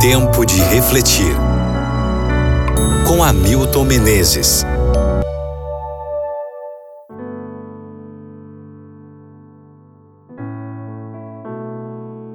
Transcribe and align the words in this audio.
Tempo 0.00 0.46
de 0.46 0.58
refletir. 0.62 1.36
Com 3.06 3.22
Hamilton 3.22 3.84
Menezes. 3.84 4.64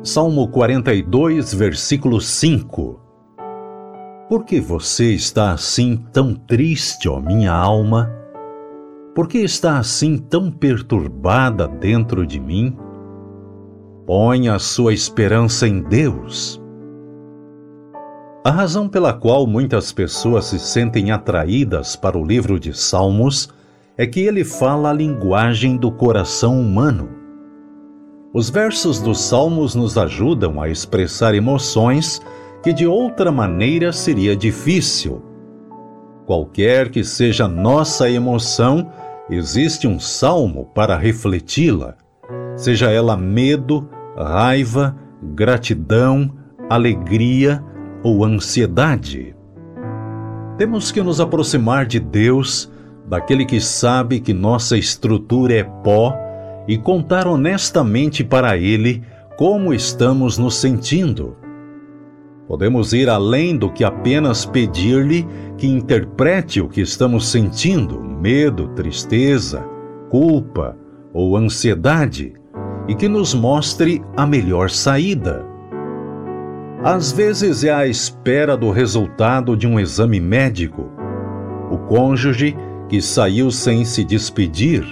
Salmo 0.03 0.47
42, 0.49 1.55
versículo 1.55 2.21
5. 2.21 2.99
Por 4.29 4.45
que 4.45 4.61
você 4.61 5.15
está 5.15 5.51
assim 5.51 5.97
tão 6.13 6.35
triste, 6.35 7.09
ó 7.09 7.19
minha 7.19 7.51
alma? 7.51 8.13
Por 9.15 9.27
que 9.27 9.39
está 9.39 9.79
assim 9.79 10.19
tão 10.19 10.51
perturbada 10.51 11.67
dentro 11.67 12.27
de 12.27 12.39
mim? 12.39 12.77
Põe 14.05 14.49
a 14.49 14.59
sua 14.59 14.93
esperança 14.93 15.67
em 15.67 15.81
Deus. 15.81 16.63
A 18.45 18.51
razão 18.51 18.87
pela 18.87 19.11
qual 19.11 19.47
muitas 19.47 19.91
pessoas 19.91 20.45
se 20.45 20.59
sentem 20.59 21.09
atraídas 21.09 21.95
para 21.95 22.15
o 22.15 22.23
livro 22.23 22.59
de 22.59 22.77
Salmos 22.77 23.49
é 23.97 24.05
que 24.05 24.19
ele 24.19 24.43
fala 24.43 24.91
a 24.91 24.93
linguagem 24.93 25.75
do 25.75 25.91
coração 25.91 26.61
humano. 26.61 27.09
Os 28.31 28.47
versos 28.47 29.01
dos 29.01 29.19
Salmos 29.19 29.73
nos 29.73 29.97
ajudam 29.97 30.61
a 30.61 30.69
expressar 30.69 31.33
emoções 31.33 32.21
que 32.61 32.71
de 32.71 32.85
outra 32.85 33.31
maneira 33.31 33.91
seria 33.91 34.35
difícil. 34.35 35.23
Qualquer 36.27 36.91
que 36.91 37.03
seja 37.03 37.47
nossa 37.47 38.07
emoção, 38.11 38.91
existe 39.27 39.87
um 39.87 39.99
salmo 39.99 40.65
para 40.65 40.95
refleti-la, 40.95 41.95
seja 42.55 42.91
ela 42.91 43.17
medo, 43.17 43.89
raiva, 44.15 44.95
gratidão, 45.33 46.31
alegria 46.69 47.63
ou 48.05 48.23
ansiedade. 48.23 49.35
Temos 50.59 50.91
que 50.91 51.01
nos 51.01 51.19
aproximar 51.19 51.87
de 51.87 51.99
Deus, 51.99 52.71
daquele 53.09 53.45
que 53.45 53.59
sabe 53.59 54.19
que 54.19 54.31
nossa 54.31 54.77
estrutura 54.77 55.55
é 55.55 55.63
pó, 55.63 56.13
e 56.67 56.77
contar 56.77 57.25
honestamente 57.25 58.23
para 58.23 58.57
Ele 58.57 59.01
como 59.35 59.73
estamos 59.73 60.37
nos 60.37 60.53
sentindo. 60.55 61.35
Podemos 62.47 62.93
ir 62.93 63.09
além 63.09 63.57
do 63.57 63.71
que 63.71 63.83
apenas 63.83 64.45
pedir-lhe 64.45 65.27
que 65.57 65.65
interprete 65.65 66.61
o 66.61 66.69
que 66.69 66.81
estamos 66.81 67.27
sentindo, 67.27 67.99
medo, 67.99 68.67
tristeza, 68.75 69.67
culpa 70.11 70.77
ou 71.11 71.35
ansiedade 71.35 72.33
e 72.87 72.93
que 72.93 73.07
nos 73.07 73.33
mostre 73.33 73.99
a 74.15 74.27
melhor 74.27 74.69
saída. 74.69 75.54
Às 76.83 77.11
vezes 77.11 77.63
é 77.63 77.73
a 77.73 77.87
espera 77.87 78.55
do 78.55 78.69
resultado 78.69 79.57
de 79.57 79.67
um 79.67 79.79
exame 79.79 80.19
médico, 80.19 80.89
o 81.71 81.77
cônjuge 81.77 82.55
que 82.87 83.01
saiu 83.01 83.49
sem 83.49 83.83
se 83.83 84.03
despedir, 84.03 84.83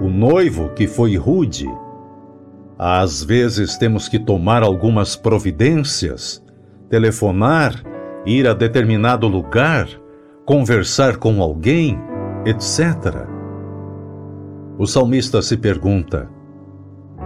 o 0.00 0.08
noivo 0.08 0.70
que 0.70 0.86
foi 0.86 1.16
rude. 1.16 1.68
Às 2.78 3.22
vezes 3.22 3.76
temos 3.76 4.08
que 4.08 4.18
tomar 4.18 4.62
algumas 4.62 5.14
providências, 5.14 6.42
telefonar, 6.88 7.74
ir 8.24 8.48
a 8.48 8.54
determinado 8.54 9.28
lugar, 9.28 9.88
conversar 10.44 11.16
com 11.16 11.42
alguém, 11.42 11.98
etc. 12.46 13.26
O 14.78 14.86
salmista 14.86 15.42
se 15.42 15.56
pergunta: 15.56 16.28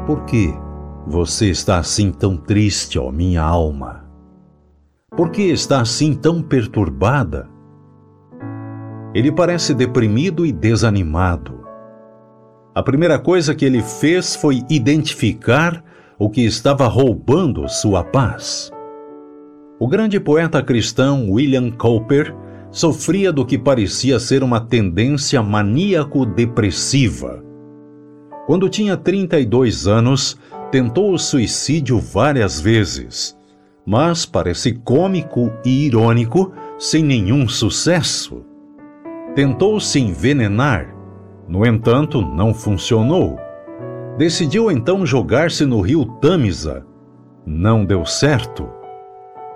por 0.06 0.24
que 0.24 0.52
você 1.06 1.50
está 1.50 1.78
assim 1.78 2.10
tão 2.10 2.36
triste, 2.36 2.98
ó 2.98 3.12
minha 3.12 3.42
alma? 3.42 4.04
Por 5.16 5.30
que 5.30 5.42
está 5.42 5.80
assim 5.80 6.12
tão 6.12 6.42
perturbada? 6.42 7.48
Ele 9.14 9.30
parece 9.30 9.72
deprimido 9.72 10.44
e 10.44 10.50
desanimado. 10.52 11.64
A 12.74 12.82
primeira 12.82 13.18
coisa 13.18 13.54
que 13.54 13.64
ele 13.64 13.82
fez 13.82 14.36
foi 14.36 14.62
identificar 14.68 15.82
o 16.18 16.28
que 16.28 16.44
estava 16.44 16.86
roubando 16.86 17.66
sua 17.68 18.04
paz. 18.04 18.70
O 19.78 19.86
grande 19.86 20.18
poeta 20.18 20.62
cristão 20.62 21.30
William 21.30 21.70
Cowper 21.70 22.34
sofria 22.70 23.32
do 23.32 23.46
que 23.46 23.56
parecia 23.56 24.18
ser 24.18 24.42
uma 24.42 24.60
tendência 24.60 25.42
maníaco-depressiva 25.42 27.46
quando 28.46 28.68
tinha 28.68 28.96
32 28.96 29.88
anos, 29.88 30.38
tentou 30.70 31.12
o 31.12 31.18
suicídio 31.18 31.98
várias 31.98 32.60
vezes, 32.60 33.36
mas 33.84 34.26
parece 34.26 34.72
cômico 34.72 35.52
e 35.64 35.86
irônico, 35.86 36.52
sem 36.78 37.02
nenhum 37.02 37.48
sucesso. 37.48 38.44
Tentou 39.34 39.78
se 39.80 40.00
envenenar, 40.00 40.94
no 41.48 41.64
entanto, 41.64 42.20
não 42.20 42.52
funcionou. 42.52 43.38
Decidiu 44.18 44.70
então 44.70 45.06
jogar-se 45.06 45.64
no 45.64 45.80
rio 45.80 46.04
Tamisa. 46.20 46.84
Não 47.44 47.84
deu 47.84 48.04
certo. 48.04 48.68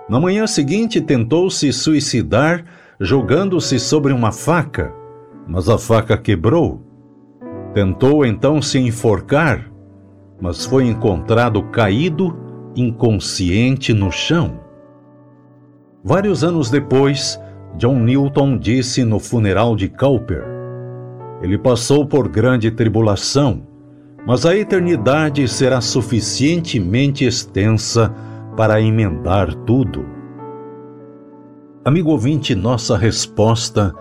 Na 0.07 0.19
manhã 0.19 0.47
seguinte, 0.47 1.01
tentou 1.01 1.49
se 1.49 1.73
suicidar 1.73 2.63
jogando-se 2.99 3.79
sobre 3.79 4.13
uma 4.13 4.31
faca, 4.31 4.93
mas 5.47 5.67
a 5.67 5.77
faca 5.77 6.17
quebrou 6.17 6.91
Tentou 7.73 8.25
então 8.25 8.61
se 8.61 8.77
enforcar, 8.79 9.70
mas 10.41 10.65
foi 10.65 10.87
encontrado 10.87 11.61
caído, 11.63 12.35
inconsciente 12.75 13.93
no 13.93 14.11
chão. 14.11 14.59
Vários 16.03 16.43
anos 16.43 16.69
depois, 16.69 17.39
John 17.77 17.99
Newton 17.99 18.57
disse 18.57 19.03
no 19.03 19.19
funeral 19.19 19.75
de 19.75 19.87
Cowper: 19.87 20.43
Ele 21.41 21.57
passou 21.57 22.05
por 22.05 22.27
grande 22.27 22.71
tribulação, 22.71 23.61
mas 24.25 24.45
a 24.45 24.55
eternidade 24.55 25.47
será 25.47 25.79
suficientemente 25.79 27.23
extensa 27.23 28.13
para 28.57 28.81
emendar 28.81 29.53
tudo. 29.65 30.05
Amigo 31.85 32.11
ouvinte, 32.11 32.55
nossa 32.55 32.97
resposta 32.97 33.93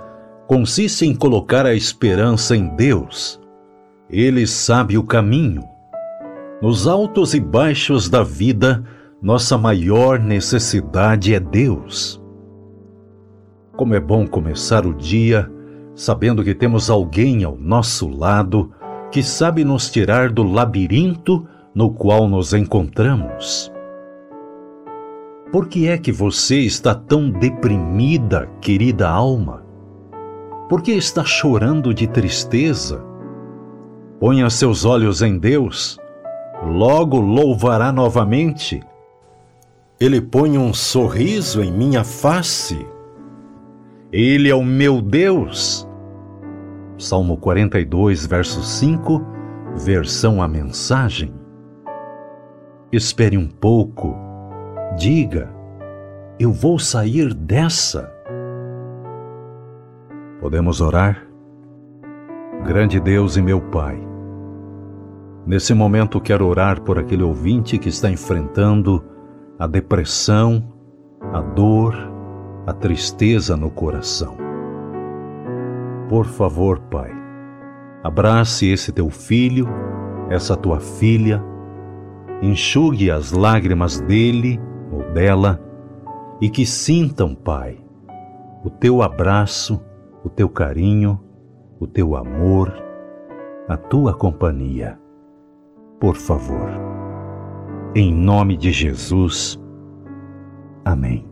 consiste 0.46 1.06
em 1.06 1.14
colocar 1.14 1.64
a 1.66 1.74
esperança 1.74 2.56
em 2.56 2.74
Deus 2.74 3.40
ele 4.12 4.44
sabe 4.44 4.98
o 4.98 5.04
caminho. 5.04 5.62
Nos 6.62 6.86
altos 6.86 7.32
e 7.32 7.40
baixos 7.40 8.10
da 8.10 8.22
vida, 8.22 8.84
nossa 9.22 9.56
maior 9.56 10.18
necessidade 10.18 11.34
é 11.34 11.40
Deus. 11.40 12.22
Como 13.76 13.94
é 13.94 14.00
bom 14.00 14.26
começar 14.26 14.84
o 14.84 14.92
dia 14.92 15.50
sabendo 15.94 16.44
que 16.44 16.54
temos 16.54 16.90
alguém 16.90 17.44
ao 17.44 17.56
nosso 17.56 18.08
lado 18.08 18.72
que 19.10 19.22
sabe 19.22 19.64
nos 19.64 19.90
tirar 19.90 20.30
do 20.30 20.42
labirinto 20.42 21.46
no 21.74 21.92
qual 21.92 22.28
nos 22.28 22.52
encontramos. 22.54 23.72
Por 25.52 25.66
que 25.66 25.88
é 25.88 25.98
que 25.98 26.12
você 26.12 26.60
está 26.60 26.94
tão 26.94 27.30
deprimida, 27.30 28.48
querida 28.60 29.08
alma? 29.08 29.64
Por 30.68 30.80
que 30.80 30.92
está 30.92 31.24
chorando 31.24 31.92
de 31.92 32.06
tristeza? 32.06 33.04
Ponha 34.20 34.48
seus 34.48 34.84
olhos 34.84 35.22
em 35.22 35.38
Deus, 35.38 35.99
logo 36.62 37.20
louvará 37.20 37.92
novamente. 37.92 38.82
Ele 39.98 40.20
põe 40.20 40.56
um 40.56 40.72
sorriso 40.72 41.62
em 41.62 41.70
minha 41.70 42.04
face. 42.04 42.86
Ele 44.12 44.48
é 44.48 44.54
o 44.54 44.64
meu 44.64 45.00
Deus. 45.00 45.86
Salmo 46.98 47.36
42, 47.36 48.26
verso 48.26 48.62
5, 48.62 49.24
versão 49.76 50.42
a 50.42 50.48
mensagem. 50.48 51.32
Espere 52.92 53.38
um 53.38 53.46
pouco. 53.46 54.16
Diga: 54.96 55.48
Eu 56.38 56.52
vou 56.52 56.78
sair 56.78 57.32
dessa. 57.32 58.12
Podemos 60.40 60.80
orar? 60.80 61.26
Grande 62.64 62.98
Deus 62.98 63.36
e 63.36 63.42
meu 63.42 63.60
Pai, 63.60 63.98
Nesse 65.46 65.72
momento, 65.72 66.20
quero 66.20 66.46
orar 66.46 66.82
por 66.82 66.98
aquele 66.98 67.22
ouvinte 67.22 67.78
que 67.78 67.88
está 67.88 68.10
enfrentando 68.10 69.02
a 69.58 69.66
depressão, 69.66 70.62
a 71.32 71.40
dor, 71.40 71.94
a 72.66 72.72
tristeza 72.74 73.56
no 73.56 73.70
coração. 73.70 74.36
Por 76.08 76.26
favor, 76.26 76.78
Pai, 76.90 77.10
abrace 78.04 78.66
esse 78.66 78.92
teu 78.92 79.08
filho, 79.08 79.66
essa 80.28 80.56
tua 80.56 80.78
filha, 80.78 81.42
enxugue 82.42 83.10
as 83.10 83.32
lágrimas 83.32 83.98
dele 84.00 84.60
ou 84.92 85.10
dela 85.12 85.58
e 86.40 86.50
que 86.50 86.66
sintam, 86.66 87.34
Pai, 87.34 87.78
o 88.62 88.68
teu 88.68 89.02
abraço, 89.02 89.82
o 90.22 90.28
teu 90.28 90.50
carinho, 90.50 91.18
o 91.80 91.86
teu 91.86 92.14
amor, 92.14 92.72
a 93.66 93.76
tua 93.76 94.12
companhia 94.12 94.99
por 96.00 96.16
favor. 96.16 96.70
Em 97.94 98.12
nome 98.12 98.56
de 98.56 98.72
Jesus. 98.72 99.60
Amém. 100.84 101.29